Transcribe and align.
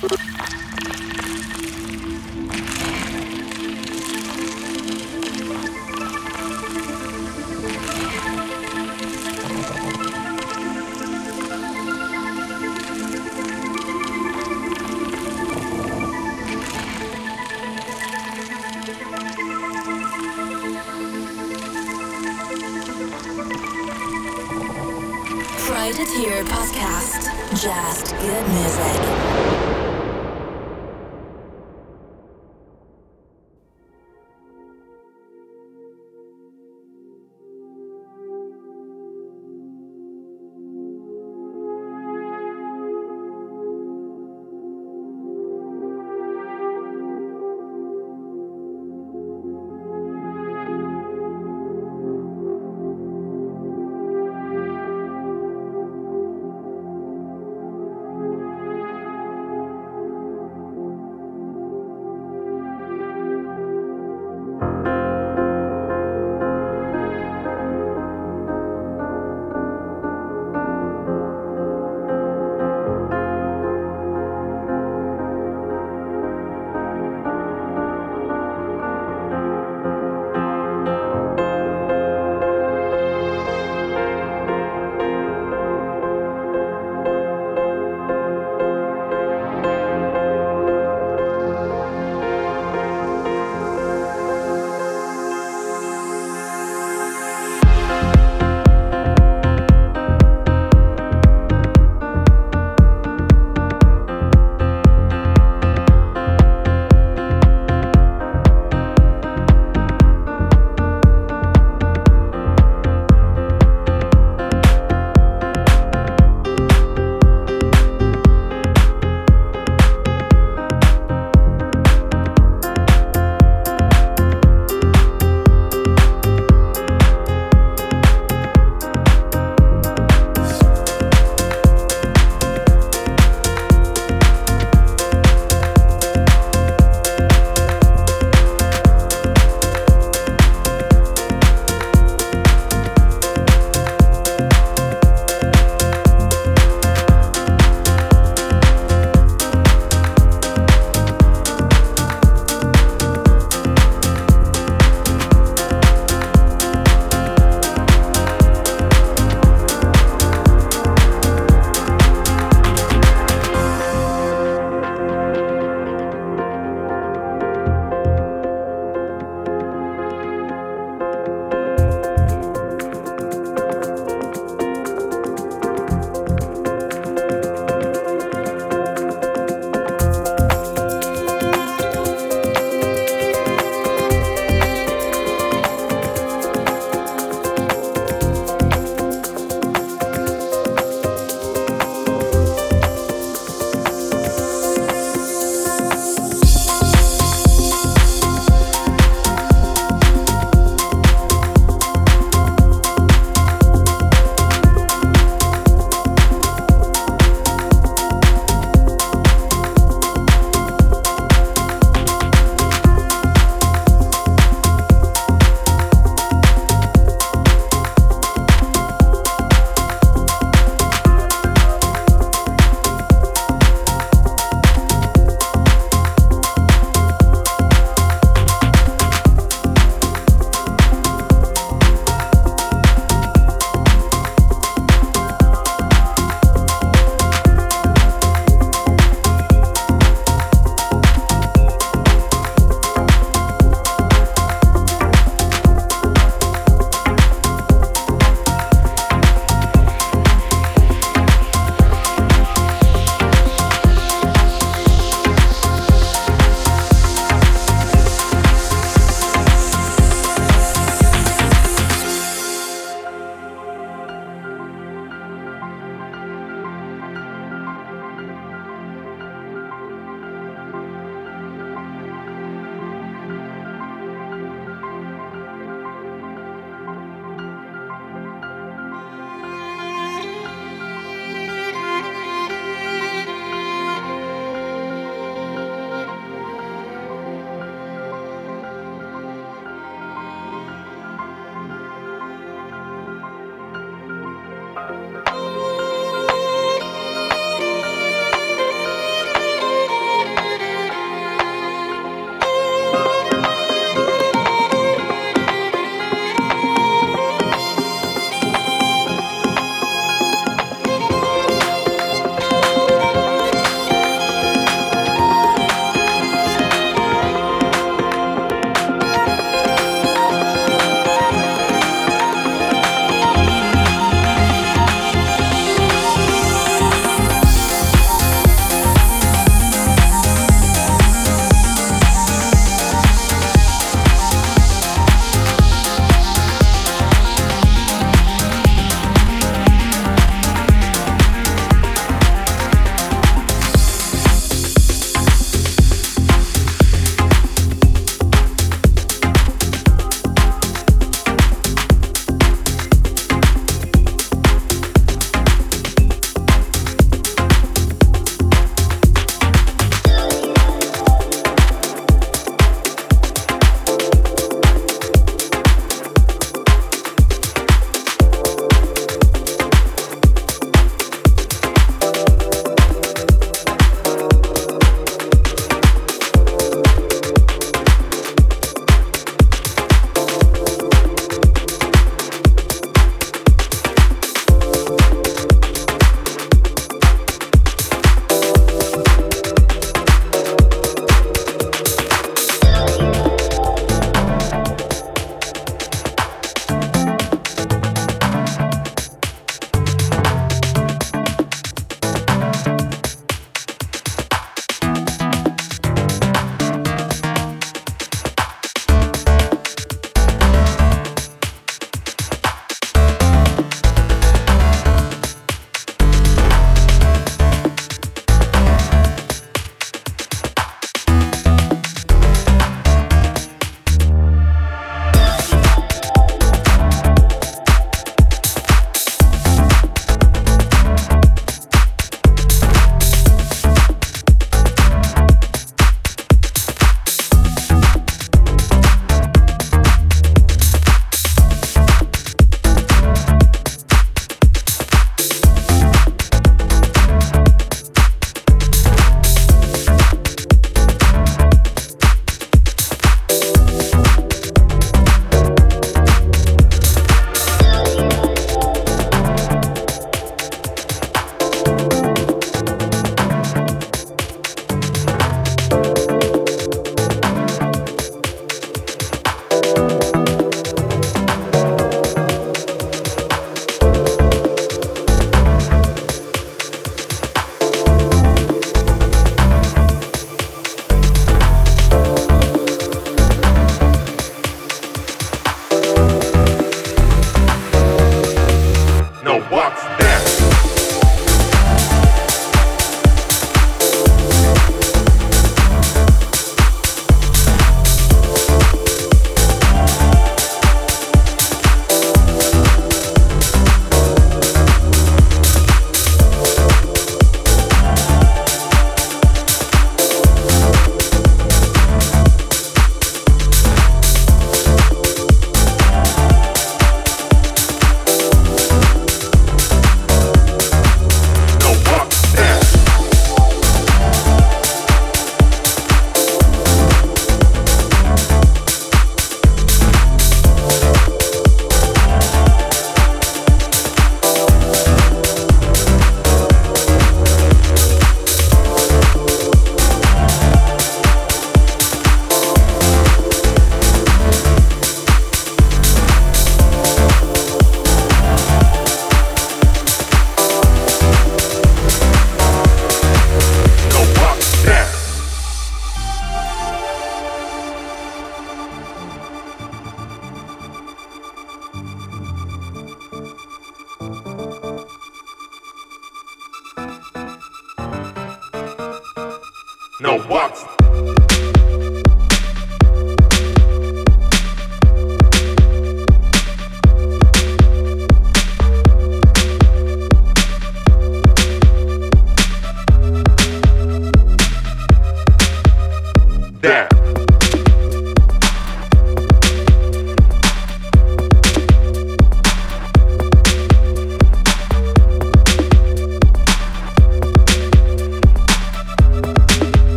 you 0.00 0.27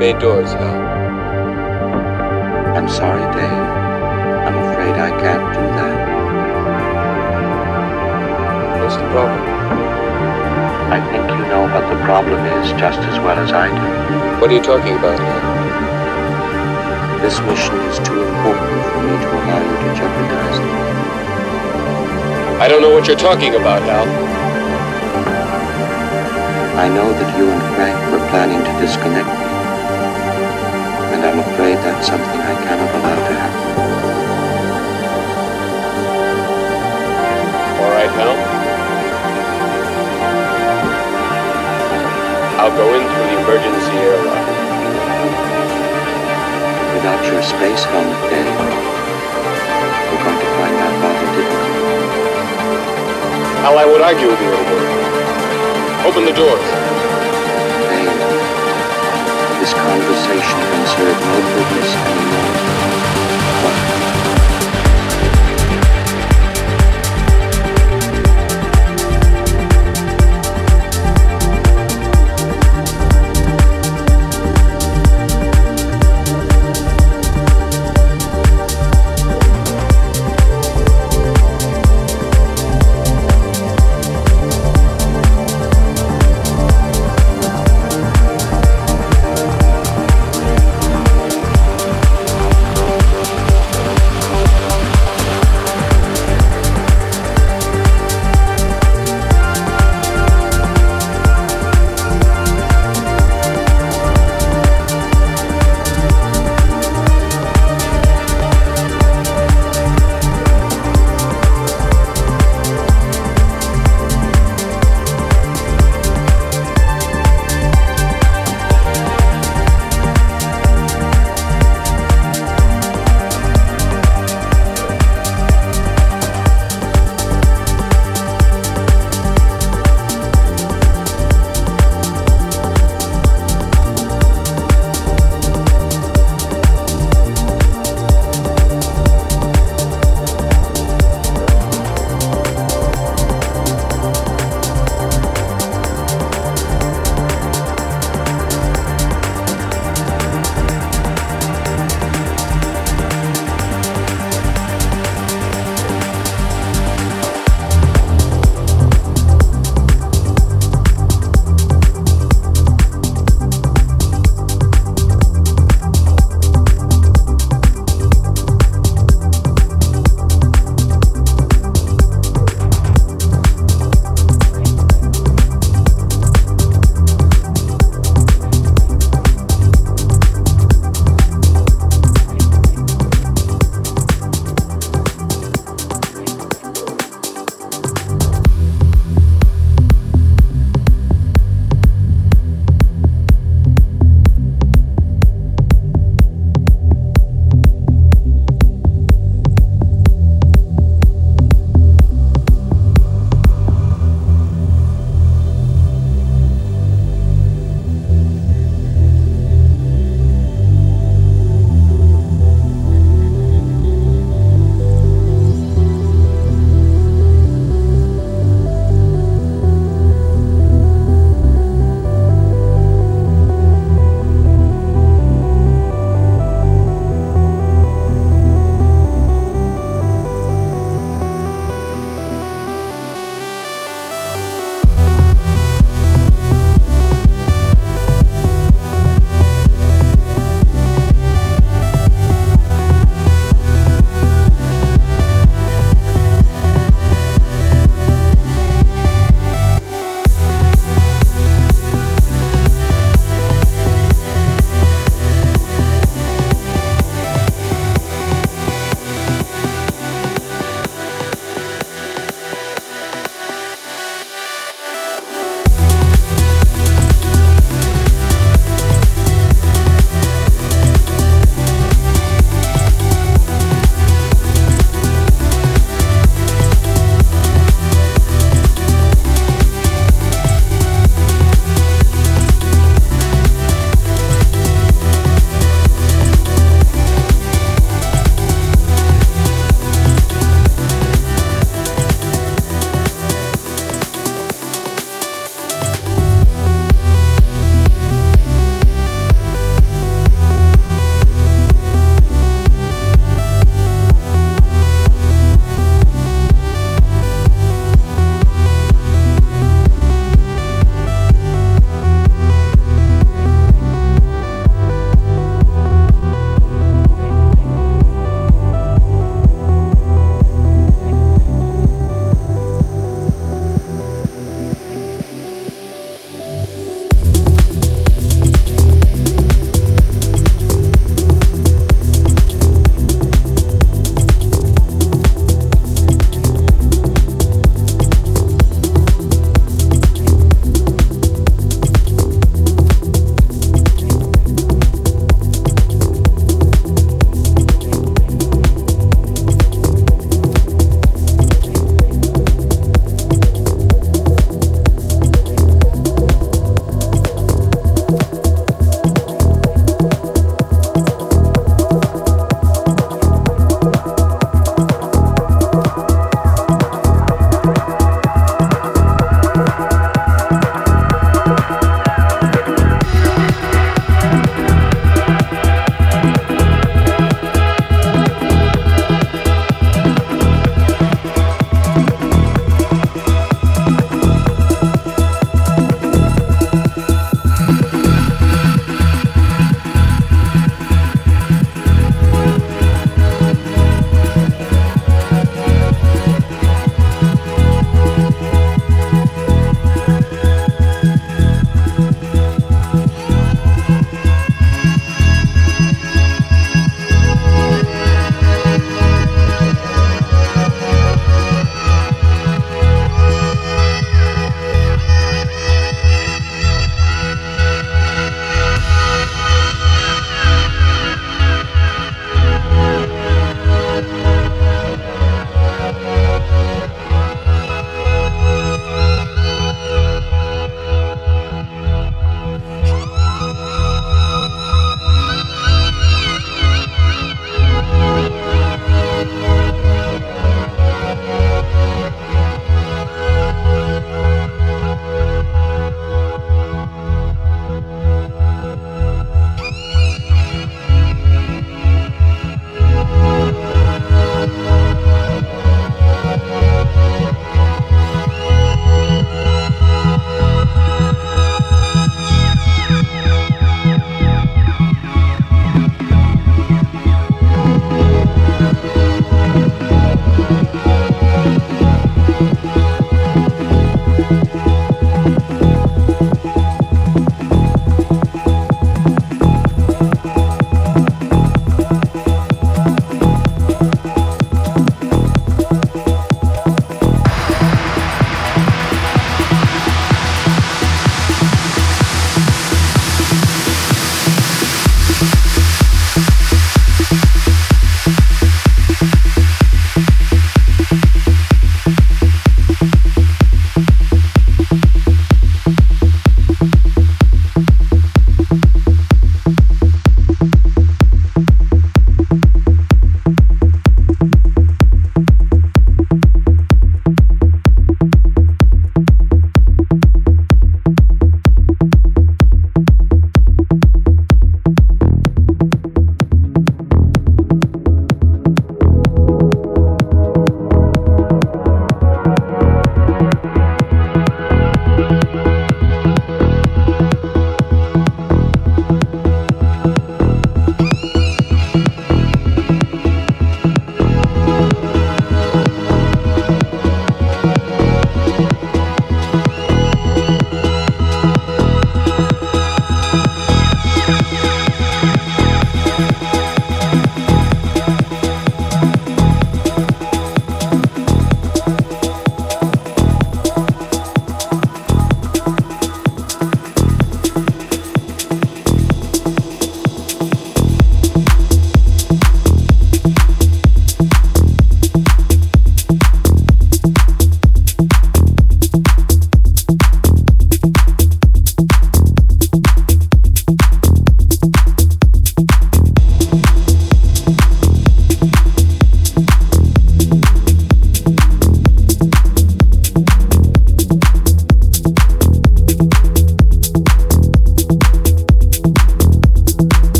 bay 0.00 0.14
doors, 0.18 0.50
Hal. 0.54 0.80
I'm 2.74 2.88
sorry, 2.88 3.20
Dave. 3.36 3.66
I'm 4.48 4.56
afraid 4.72 4.94
I 4.96 5.10
can't 5.20 5.44
do 5.52 5.60
that. 5.76 5.96
What's 8.80 8.96
the 8.96 9.04
problem? 9.12 9.44
I 10.96 10.98
think 11.12 11.28
you 11.28 11.44
know 11.52 11.68
what 11.68 11.84
the 11.92 12.00
problem 12.06 12.40
is 12.56 12.72
just 12.80 12.98
as 13.00 13.18
well 13.20 13.38
as 13.38 13.52
I 13.52 13.68
do. 13.68 14.40
What 14.40 14.50
are 14.50 14.54
you 14.54 14.62
talking 14.62 14.96
about, 14.96 15.20
Hal? 15.20 15.40
This 17.20 17.38
mission 17.40 17.76
is 17.92 17.98
too 17.98 18.22
important 18.24 18.80
for 18.88 19.00
me 19.04 19.14
to 19.20 19.28
allow 19.36 19.60
you 19.68 19.76
to 19.84 19.90
jeopardize 20.00 20.58
it. 20.64 20.72
I 22.56 22.68
don't 22.68 22.80
know 22.80 22.94
what 22.94 23.06
you're 23.06 23.18
talking 23.18 23.54
about, 23.54 23.82
Hal. 23.82 24.08
I 26.78 26.88
know 26.88 27.12
that 27.12 27.36
you 27.36 27.50
and 27.50 27.62
Frank 27.76 27.98
were 28.10 28.26
planning 28.30 28.64
to 28.64 28.72
disconnect. 28.80 29.39
And 31.20 31.28
I'm 31.28 31.40
afraid 31.52 31.76
that's 31.84 32.06
something 32.06 32.40
I 32.40 32.56
cannot 32.64 32.88
allow 32.96 33.12
to 33.12 33.34
happen. 33.36 33.60
All 37.76 37.92
right, 37.92 38.08
Hal. 38.08 38.40
I'll 42.56 42.72
go 42.72 42.88
in 42.96 43.04
through 43.04 43.28
the 43.28 43.36
emergency 43.36 43.96
airlock. 44.00 44.46
Without 46.96 47.20
your 47.28 47.42
space 47.42 47.84
helmet, 47.84 48.16
Dave, 48.32 48.48
we're 50.08 50.24
going 50.24 50.40
to 50.40 50.48
find 50.56 50.74
that 50.80 50.92
rather 51.04 51.28
difficult. 51.36 51.80
Hal, 53.60 53.76
I 53.76 53.84
would 53.84 54.00
argue 54.00 54.28
with 54.28 54.40
you 54.40 54.48
a 54.48 54.56
little. 54.56 56.08
Open 56.08 56.24
the 56.24 56.32
doors. 56.32 56.89
Conversation 59.90 60.60
can 60.70 60.86
serve 60.86 61.20
no 61.20 61.40
purpose 61.50 61.94
anymore. 61.96 62.59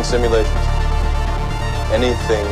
Simulations, 0.00 0.48
anything. 1.92 2.48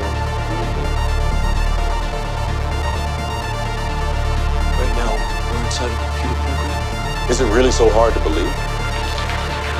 Right 4.76 4.93
now, 5.01 5.09
we're 5.49 5.64
inside 5.64 5.88
a 5.88 5.97
computer 6.05 6.36
program. 6.36 7.32
Is 7.32 7.41
it 7.41 7.49
really 7.49 7.72
so 7.72 7.88
hard 7.97 8.12
to 8.12 8.20
believe? 8.20 8.53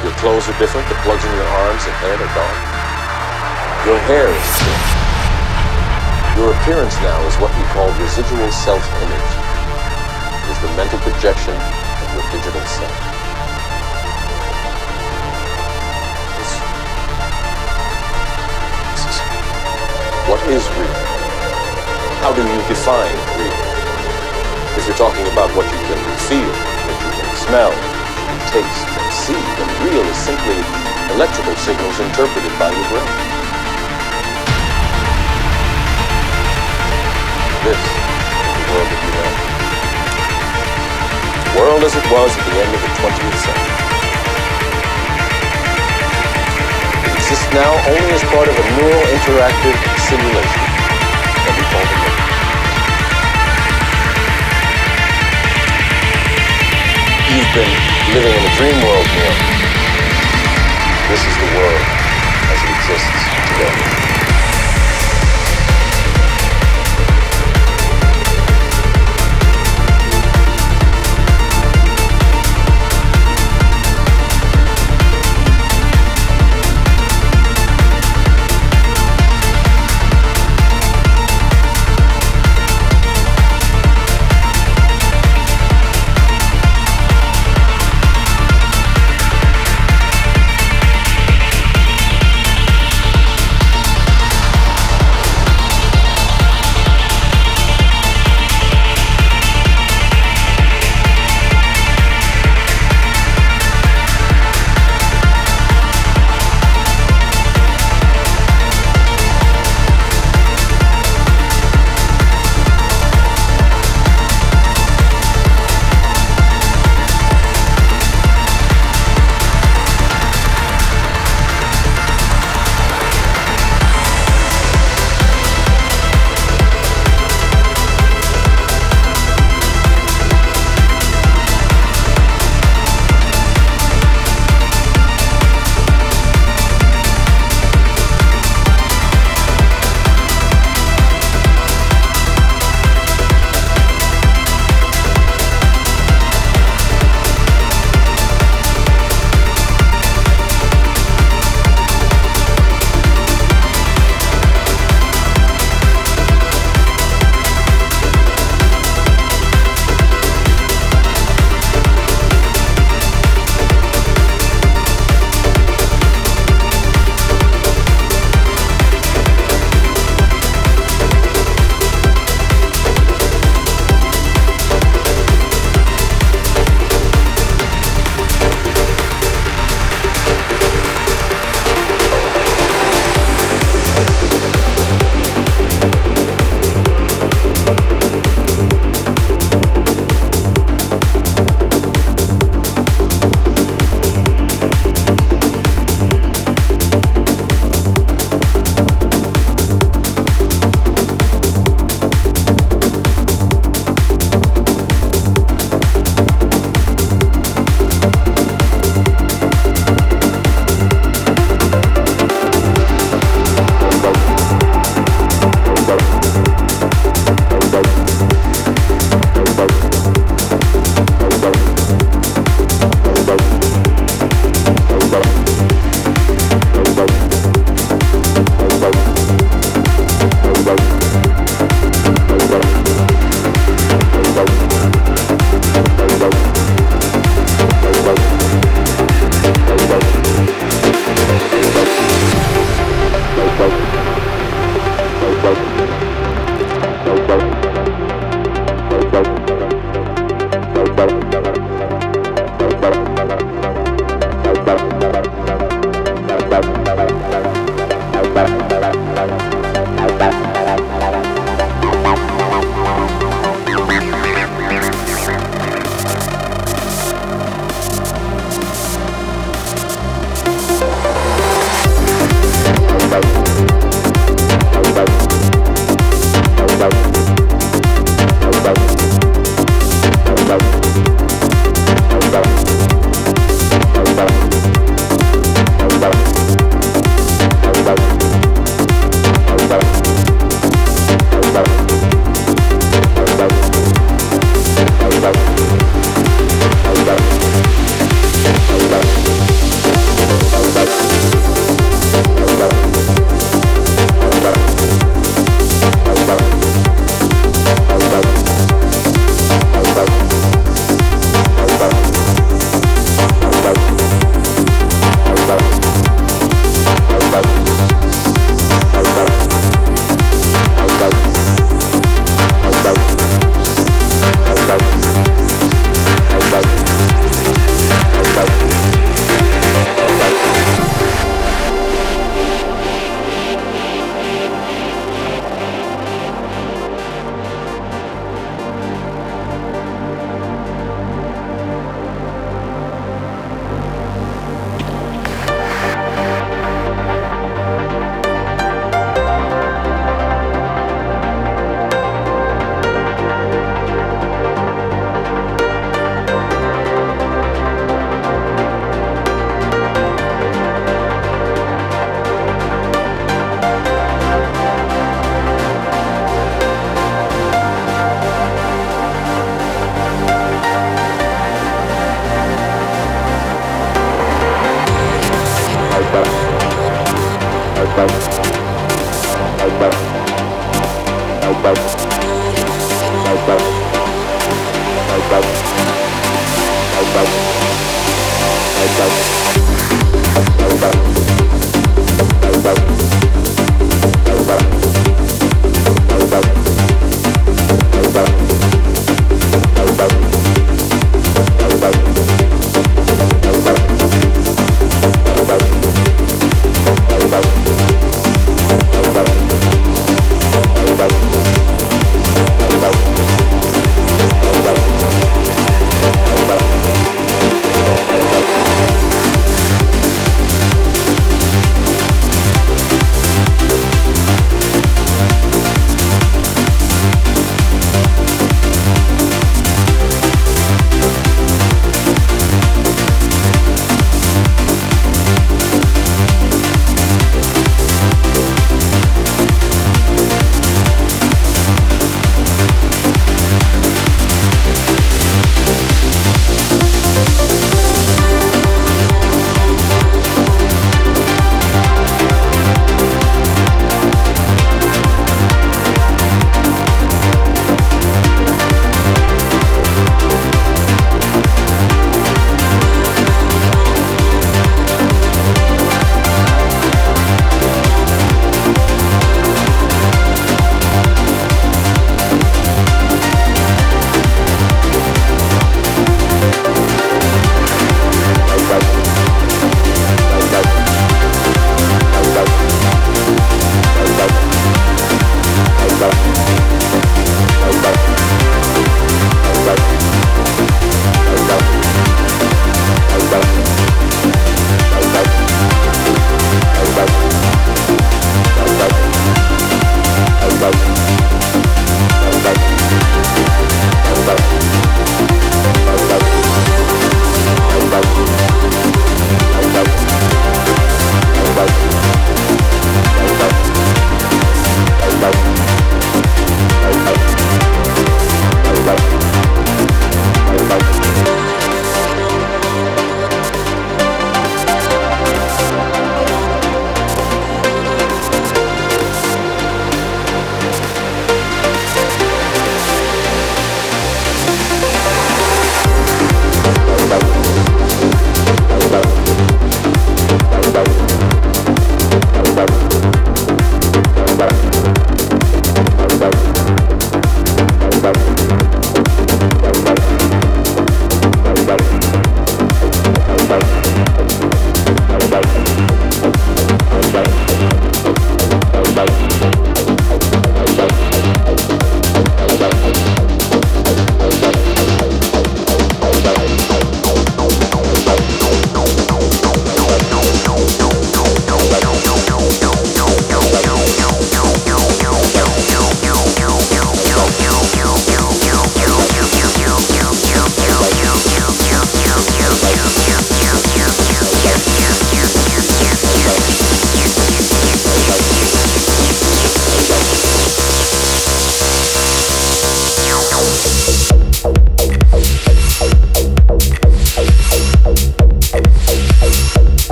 Your 0.00 0.16
clothes 0.16 0.48
are 0.48 0.56
different, 0.56 0.88
the 0.88 0.96
plugs 1.04 1.20
in 1.20 1.32
your 1.36 1.50
arms 1.68 1.84
and 1.84 1.92
head 2.00 2.16
are 2.16 2.32
gone. 2.32 2.58
Your 3.84 4.00
hair 4.08 4.32
is 4.32 4.46
changed. 4.56 4.96
Your 6.40 6.56
appearance 6.56 6.96
now 7.04 7.20
is 7.28 7.36
what 7.36 7.52
we 7.60 7.64
call 7.76 7.92
residual 8.00 8.48
self-image. 8.48 9.32
It 10.32 10.48
is 10.48 10.58
the 10.64 10.72
mental 10.80 10.96
projection 11.04 11.52
of 11.52 12.08
your 12.16 12.24
digital 12.32 12.64
self. 12.64 13.09
What 20.30 20.46
is 20.46 20.62
real? 20.78 20.94
How 22.22 22.30
do 22.30 22.38
you 22.46 22.62
define 22.70 23.18
real? 23.34 23.50
If 24.78 24.86
you're 24.86 24.94
talking 24.94 25.26
about 25.26 25.50
what 25.58 25.66
you 25.66 25.78
can 25.90 25.98
feel, 26.30 26.46
what 26.86 26.94
you 27.02 27.10
can 27.18 27.34
smell, 27.34 27.74
taste, 28.46 28.86
and 28.94 29.10
see, 29.10 29.34
then 29.34 29.66
real 29.82 30.06
is 30.06 30.14
simply 30.14 30.54
electrical 31.18 31.56
signals 31.58 31.98
interpreted 31.98 32.54
by 32.62 32.70
your 32.70 32.86
brain. 32.94 33.10
This 37.66 37.82
is 37.82 37.90
the 38.54 38.70
world 38.70 38.86
that 38.86 39.02
you 39.02 39.10
know. 39.18 39.34
The 41.42 41.58
world 41.58 41.82
as 41.82 41.98
it 41.98 42.06
was 42.06 42.30
at 42.38 42.44
the 42.46 42.54
end 42.54 42.70
of 42.70 42.78
the 42.78 42.92
20th 43.02 43.34
century. 43.34 43.89
Exists 47.30 47.54
now 47.54 47.70
only 47.86 48.10
as 48.10 48.24
part 48.24 48.48
of 48.48 48.58
a 48.58 48.64
neural 48.74 49.06
interactive 49.14 49.78
simulation 50.02 50.62
that 51.46 51.54
we 51.54 51.62
call 51.70 51.84
the. 51.86 51.94
You've 57.30 57.54
been 57.54 57.70
living 58.18 58.34
in 58.34 58.42
a 58.42 58.54
dream 58.58 58.82
world, 58.82 59.06
Neo. 59.14 59.30
This 61.06 61.22
is 61.22 61.36
the 61.38 61.50
world 61.54 61.82
as 62.50 62.58
it 62.64 62.70
exists 62.74 63.22
today. 63.46 63.99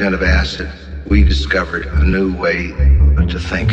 Of 0.00 0.22
acid, 0.22 0.72
we 1.08 1.22
discovered 1.22 1.84
a 1.84 2.02
new 2.02 2.34
way 2.34 2.68
to 3.26 3.38
think. 3.38 3.70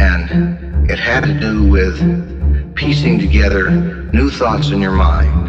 And 0.00 0.90
it 0.90 0.98
had 0.98 1.22
to 1.22 1.38
do 1.38 1.62
with 1.62 2.74
piecing 2.74 3.20
together 3.20 3.70
new 4.12 4.28
thoughts 4.28 4.70
in 4.70 4.80
your 4.80 4.90
mind. 4.90 5.43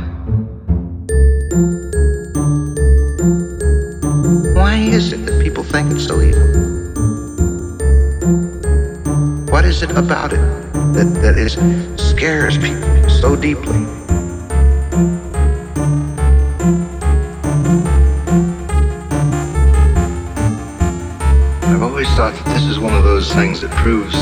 Things 23.86 24.15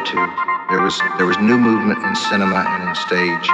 related 0.00 0.12
to. 0.12 0.28
There 0.70 0.80
was 0.80 1.00
there 1.18 1.26
was 1.26 1.38
new 1.38 1.58
movement 1.58 2.02
in 2.04 2.14
cinema 2.14 2.64
and 2.66 2.88
in 2.88 2.94
stage. 2.94 3.48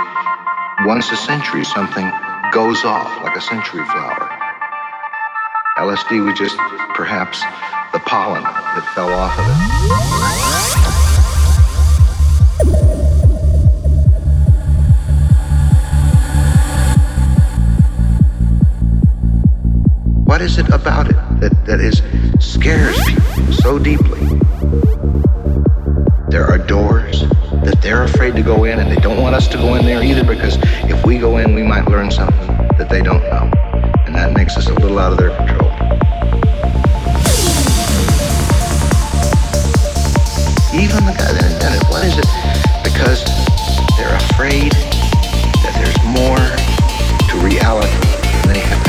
Once 0.84 1.10
a 1.10 1.16
century, 1.16 1.64
something 1.64 2.10
goes 2.52 2.84
off 2.84 3.22
like 3.22 3.36
a 3.36 3.40
century 3.40 3.84
flower. 3.86 4.28
LSD 5.78 6.24
was 6.24 6.38
just 6.38 6.56
perhaps 6.94 7.40
the 7.92 7.98
pollen 8.00 8.42
that 8.42 8.84
fell 8.94 9.12
off 9.12 9.38
of 9.38 9.46
it. 9.46 9.56
What 20.24 20.42
is 20.42 20.58
it 20.58 20.68
about 20.68 21.08
it 21.08 21.16
that, 21.40 21.64
that 21.66 21.80
is 21.80 22.02
scares 22.40 22.98
people 23.06 23.52
so 23.52 23.78
deeply? 23.78 25.25
There 26.36 26.44
are 26.44 26.58
doors 26.58 27.22
that 27.64 27.78
they're 27.80 28.02
afraid 28.02 28.34
to 28.34 28.42
go 28.42 28.64
in 28.64 28.78
and 28.78 28.90
they 28.90 29.00
don't 29.00 29.22
want 29.22 29.34
us 29.34 29.48
to 29.48 29.56
go 29.56 29.74
in 29.74 29.86
there 29.86 30.02
either 30.02 30.22
because 30.22 30.58
if 30.84 31.02
we 31.06 31.16
go 31.16 31.38
in, 31.38 31.54
we 31.54 31.62
might 31.62 31.88
learn 31.88 32.10
something 32.10 32.46
that 32.76 32.90
they 32.90 33.00
don't 33.00 33.22
know. 33.22 33.50
And 34.04 34.14
that 34.14 34.34
makes 34.34 34.54
us 34.58 34.68
a 34.68 34.74
little 34.74 34.98
out 34.98 35.12
of 35.12 35.16
their 35.16 35.34
control. 35.34 35.70
Even 40.76 41.08
the 41.08 41.16
guy 41.16 41.32
that 41.32 41.48
invented, 41.54 41.88
what 41.88 42.04
is 42.04 42.18
it? 42.18 42.28
Because 42.84 43.24
they're 43.96 44.14
afraid 44.28 44.72
that 45.64 45.72
there's 45.80 45.96
more 46.04 46.36
to 46.36 47.46
reality 47.46 47.96
than 48.44 48.52
they 48.52 48.60
have 48.60 48.85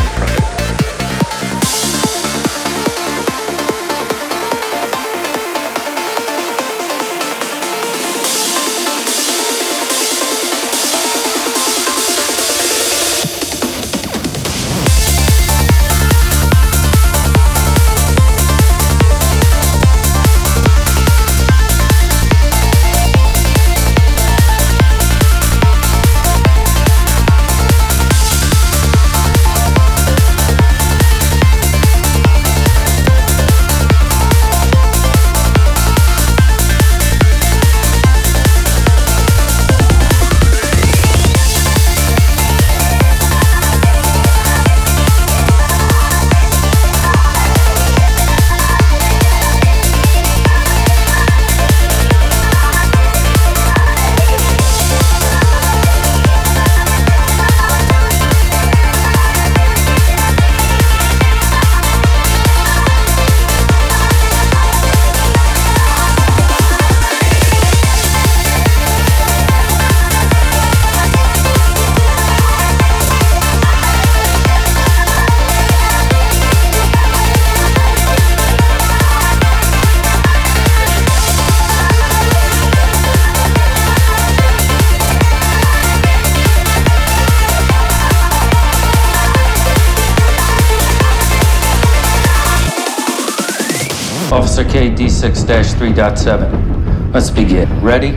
3.7. 95.48 97.14
Let's 97.14 97.30
begin. 97.30 97.70
Ready? 97.80 98.10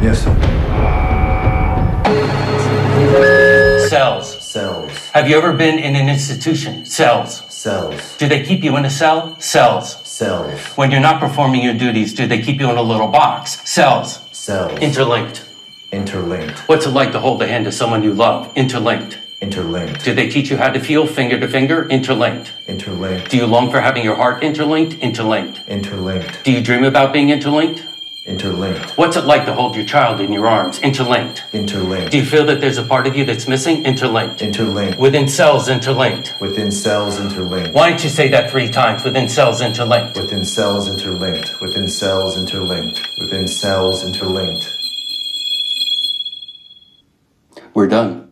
Yes, 0.00 0.22
sir. 0.22 0.32
Cells. 3.88 4.40
Cells. 4.40 4.92
Have 5.08 5.28
you 5.28 5.36
ever 5.36 5.52
been 5.52 5.80
in 5.80 5.96
an 5.96 6.08
institution? 6.08 6.86
Cells. 6.86 7.42
Cells. 7.52 8.16
Do 8.18 8.28
they 8.28 8.44
keep 8.44 8.62
you 8.62 8.76
in 8.76 8.84
a 8.84 8.90
cell? 8.90 9.36
Cells. 9.40 9.96
Cells. 10.06 10.60
When 10.76 10.92
you're 10.92 11.00
not 11.00 11.20
performing 11.20 11.62
your 11.62 11.74
duties, 11.74 12.14
do 12.14 12.26
they 12.26 12.40
keep 12.40 12.60
you 12.60 12.70
in 12.70 12.76
a 12.76 12.82
little 12.82 13.08
box? 13.08 13.68
Cells. 13.68 14.20
Cells. 14.30 14.78
Interlinked. 14.78 15.44
Interlinked. 15.90 16.60
What's 16.68 16.86
it 16.86 16.90
like 16.90 17.10
to 17.12 17.18
hold 17.18 17.40
the 17.40 17.48
hand 17.48 17.66
of 17.66 17.74
someone 17.74 18.04
you 18.04 18.14
love? 18.14 18.52
Interlinked. 18.56 19.18
Interlinked. 19.40 20.02
Do 20.04 20.14
they 20.14 20.28
teach 20.28 20.50
you 20.50 20.56
how 20.56 20.70
to 20.70 20.80
feel 20.80 21.06
finger 21.06 21.38
to 21.38 21.46
finger? 21.46 21.86
Interlinked. 21.88 22.52
Interlinked. 22.66 23.30
Do 23.30 23.36
you 23.36 23.46
long 23.46 23.70
for 23.70 23.80
having 23.80 24.02
your 24.02 24.16
heart 24.16 24.42
interlinked? 24.42 24.94
Interlinked. 24.94 25.60
Interlinked. 25.68 26.42
Do 26.44 26.52
you 26.52 26.62
dream 26.62 26.84
about 26.84 27.12
being 27.12 27.28
interlinked? 27.28 27.84
Interlinked. 28.26 28.96
What's 28.96 29.16
it 29.16 29.24
like 29.24 29.44
to 29.44 29.52
hold 29.52 29.76
your 29.76 29.84
child 29.84 30.20
in 30.20 30.32
your 30.32 30.48
arms? 30.48 30.80
Interlinked. 30.80 31.44
Interlinked. 31.52 32.10
Do 32.10 32.18
you 32.18 32.24
feel 32.24 32.44
that 32.46 32.60
there's 32.60 32.78
a 32.78 32.82
part 32.82 33.06
of 33.06 33.14
you 33.14 33.24
that's 33.24 33.46
missing? 33.46 33.84
Interlinked. 33.84 34.42
Interlinked. 34.42 34.98
Within 34.98 35.28
cells, 35.28 35.68
interlinked. 35.68 36.34
Within 36.40 36.72
cells 36.72 37.20
interlinked. 37.20 37.72
Why 37.72 37.90
don't 37.90 38.02
you 38.02 38.10
say 38.10 38.28
that 38.28 38.50
three 38.50 38.68
times? 38.68 39.04
Within 39.04 39.28
cells, 39.28 39.60
interlinked. 39.60 40.16
Within 40.16 40.44
cells 40.44 40.88
interlinked. 40.88 41.60
Within 41.60 41.86
cells 41.88 42.36
interlinked. 42.36 43.06
Within 43.20 43.46
cells 43.46 44.02
interlinked. 44.02 44.72
We're 47.74 47.86
done. 47.86 48.25